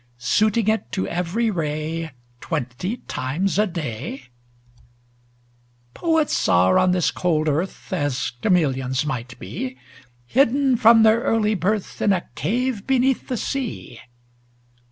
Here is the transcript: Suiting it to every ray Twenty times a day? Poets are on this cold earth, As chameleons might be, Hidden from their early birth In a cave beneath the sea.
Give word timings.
Suiting 0.17 0.67
it 0.67 0.91
to 0.93 1.07
every 1.07 1.51
ray 1.51 2.11
Twenty 2.39 2.97
times 3.07 3.59
a 3.59 3.67
day? 3.67 4.29
Poets 5.93 6.49
are 6.49 6.79
on 6.79 6.89
this 6.91 7.11
cold 7.11 7.47
earth, 7.47 7.93
As 7.93 8.31
chameleons 8.41 9.05
might 9.05 9.37
be, 9.37 9.77
Hidden 10.25 10.77
from 10.77 11.03
their 11.03 11.21
early 11.21 11.53
birth 11.53 12.01
In 12.01 12.13
a 12.13 12.25
cave 12.33 12.87
beneath 12.87 13.27
the 13.27 13.37
sea. 13.37 13.99